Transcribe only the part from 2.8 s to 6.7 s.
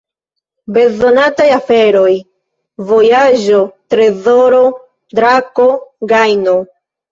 vojaĝo, trezoro, drako, gajno.